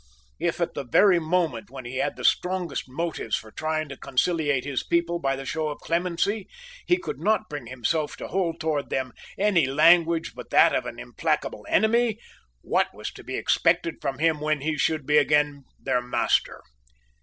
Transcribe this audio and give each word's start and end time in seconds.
If, 0.39 0.59
at 0.59 0.73
the 0.73 0.83
very 0.83 1.19
moment 1.19 1.69
when 1.69 1.85
he 1.85 1.97
had 1.97 2.15
the 2.15 2.25
strongest 2.25 2.89
motives 2.89 3.35
for 3.35 3.51
trying 3.51 3.87
to 3.89 3.95
conciliate 3.97 4.65
his 4.65 4.81
people 4.81 5.19
by 5.19 5.35
the 5.35 5.45
show 5.45 5.67
of 5.69 5.77
clemency, 5.77 6.49
he 6.87 6.97
could 6.97 7.19
not 7.19 7.47
bring 7.49 7.67
himself 7.67 8.17
to 8.17 8.27
hold 8.29 8.59
towards 8.59 8.89
them 8.89 9.13
any 9.37 9.67
language 9.67 10.33
but 10.33 10.49
that 10.49 10.73
of 10.73 10.87
an 10.87 10.97
implacable 10.97 11.67
enemy, 11.69 12.17
what 12.63 12.91
was 12.95 13.11
to 13.11 13.23
be 13.23 13.35
expected 13.35 14.01
from 14.01 14.17
him 14.17 14.41
when 14.41 14.61
he 14.61 14.75
should 14.75 15.05
be 15.05 15.17
again 15.19 15.65
their 15.79 16.01
master? 16.01 16.63